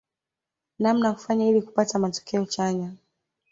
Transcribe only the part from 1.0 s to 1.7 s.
ya kufanya ili